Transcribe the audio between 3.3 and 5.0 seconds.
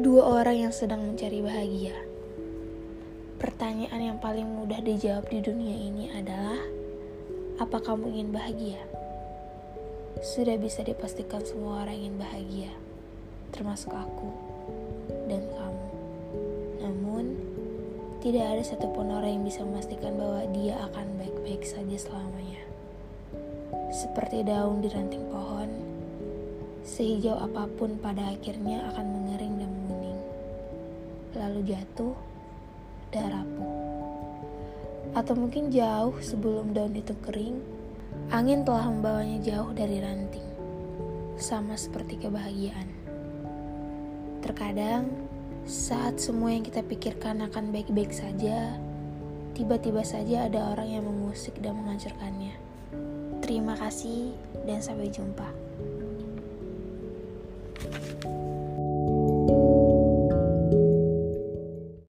Pertanyaan yang paling mudah